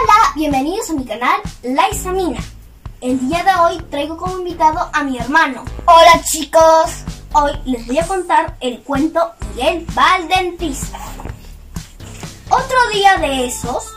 Hola, 0.00 0.32
bienvenidos 0.36 0.90
a 0.90 0.92
mi 0.92 1.04
canal 1.04 1.40
La 1.62 1.88
Isamina. 1.88 2.38
El 3.00 3.18
día 3.18 3.42
de 3.42 3.60
hoy 3.60 3.82
traigo 3.90 4.16
como 4.16 4.38
invitado 4.38 4.90
a 4.92 5.02
mi 5.02 5.18
hermano. 5.18 5.64
Hola 5.86 6.22
chicos. 6.22 7.02
Hoy 7.32 7.52
les 7.64 7.86
voy 7.86 7.98
a 7.98 8.06
contar 8.06 8.56
el 8.60 8.80
cuento 8.82 9.32
Miguel 9.48 9.86
va 9.96 10.14
al 10.14 10.28
dentista. 10.28 10.98
Otro 12.48 12.76
día 12.92 13.16
de 13.16 13.46
esos, 13.46 13.92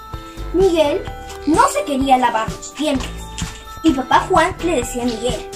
Miguel 0.54 1.04
no 1.45 1.61
se 1.68 1.84
quería 1.84 2.18
lavar 2.18 2.49
los 2.49 2.73
dientes. 2.75 3.09
Y 3.83 3.93
papá 3.93 4.25
Juan 4.27 4.55
le 4.63 4.77
decía 4.77 5.04
a 5.04 5.05
Miguel, 5.05 5.49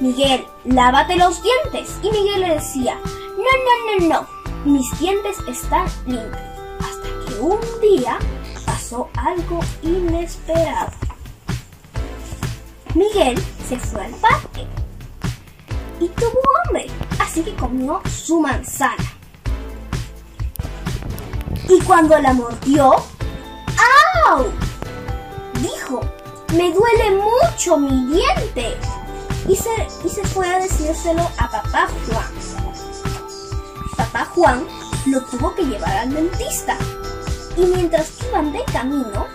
Miguel, 0.00 0.44
lávate 0.64 1.16
los 1.16 1.40
dientes. 1.42 1.96
Y 2.02 2.10
Miguel 2.10 2.40
le 2.40 2.54
decía, 2.54 2.98
no, 3.04 3.98
no, 3.98 4.08
no, 4.08 4.14
no, 4.14 4.28
mis 4.64 4.98
dientes 4.98 5.36
están 5.46 5.86
limpios. 6.06 6.40
Hasta 6.80 7.08
que 7.26 7.40
un 7.40 7.60
día 7.80 8.18
algo 8.92 9.60
inesperado. 9.82 10.90
Miguel 12.94 13.42
se 13.66 13.78
fue 13.78 14.04
al 14.04 14.12
parque 14.12 14.66
y 15.98 16.08
tuvo 16.08 16.40
hambre, 16.66 16.86
así 17.18 17.42
que 17.42 17.54
comió 17.54 18.02
su 18.10 18.40
manzana. 18.40 19.02
Y 21.68 21.80
cuando 21.80 22.18
la 22.18 22.34
mordió, 22.34 22.96
¡au! 24.26 24.44
Dijo, 25.60 26.00
me 26.54 26.70
duele 26.72 27.16
mucho 27.16 27.78
mi 27.78 28.12
diente. 28.12 28.76
Y 29.48 29.56
se, 29.56 29.70
y 30.04 30.08
se 30.08 30.22
fue 30.24 30.46
a 30.46 30.58
decírselo 30.58 31.22
a 31.38 31.50
papá 31.50 31.88
Juan. 32.06 32.32
Papá 33.96 34.24
Juan 34.26 34.66
lo 35.06 35.20
tuvo 35.22 35.54
que 35.54 35.64
llevar 35.64 35.96
al 35.96 36.12
dentista. 36.12 36.76
Y 37.56 37.66
mientras 37.66 38.10
iban 38.28 38.52
de 38.52 38.64
camino, 38.72 39.26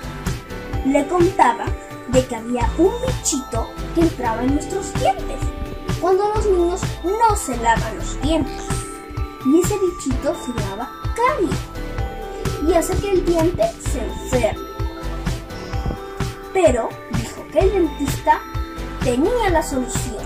le 0.85 1.07
contaba 1.07 1.65
de 2.07 2.25
que 2.25 2.35
había 2.35 2.69
un 2.77 2.91
bichito 3.05 3.67
que 3.93 4.01
entraba 4.01 4.43
en 4.43 4.55
nuestros 4.55 4.93
dientes 4.93 5.39
cuando 5.99 6.29
los 6.33 6.45
niños 6.45 6.81
no 7.03 7.35
se 7.35 7.57
lavan 7.57 7.97
los 7.97 8.21
dientes. 8.21 8.63
Y 9.45 9.59
ese 9.59 9.75
bichito 9.79 10.35
se 10.35 10.53
llama 10.61 10.91
carie 11.15 11.49
y 12.67 12.73
hace 12.73 12.95
que 12.97 13.11
el 13.11 13.25
diente 13.25 13.63
se 13.91 14.03
enferme. 14.03 14.67
Pero 16.53 16.89
dijo 17.11 17.45
que 17.51 17.59
el 17.59 17.71
dentista 17.71 18.41
tenía 19.03 19.49
la 19.49 19.63
solución. 19.63 20.25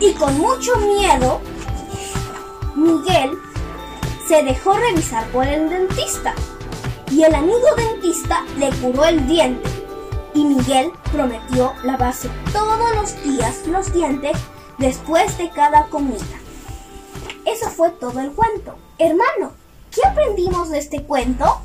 Y 0.00 0.12
con 0.14 0.36
mucho 0.38 0.76
miedo, 0.76 1.40
Miguel 2.74 3.21
se 4.32 4.42
dejó 4.42 4.72
revisar 4.72 5.26
por 5.26 5.46
el 5.46 5.68
dentista. 5.68 6.32
Y 7.10 7.22
el 7.22 7.34
amigo 7.34 7.66
dentista 7.76 8.42
le 8.56 8.70
curó 8.76 9.04
el 9.04 9.28
diente. 9.28 9.68
Y 10.32 10.46
Miguel 10.46 10.90
prometió 11.12 11.74
lavarse 11.84 12.30
todos 12.50 12.96
los 12.96 13.22
días 13.24 13.66
los 13.66 13.92
dientes 13.92 14.32
después 14.78 15.36
de 15.36 15.50
cada 15.50 15.84
comida. 15.88 16.24
Eso 17.44 17.68
fue 17.68 17.90
todo 17.90 18.20
el 18.20 18.32
cuento. 18.32 18.78
Hermano, 18.96 19.52
¿qué 19.90 20.00
aprendimos 20.02 20.70
de 20.70 20.78
este 20.78 21.02
cuento? 21.02 21.60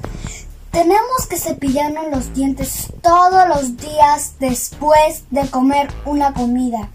Tenemos 0.70 1.26
que 1.30 1.38
cepillarnos 1.38 2.08
los 2.12 2.34
dientes 2.34 2.92
todos 3.02 3.48
los 3.48 3.78
días 3.78 4.36
después 4.42 5.24
de 5.32 5.50
comer 5.50 5.88
una 6.04 6.34
comida. 6.34 6.90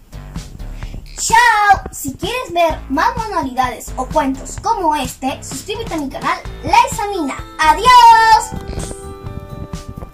¡Chao! 1.17 1.83
Si 1.91 2.13
quieres 2.13 2.51
ver 2.53 2.79
más 2.89 3.15
manualidades 3.15 3.91
o 3.95 4.05
cuentos 4.05 4.57
como 4.61 4.95
este, 4.95 5.41
suscríbete 5.43 5.93
a 5.93 5.97
mi 5.97 6.09
canal 6.09 6.37
La 6.63 6.77
Examina. 6.89 7.35
¡Adiós! 7.59 8.02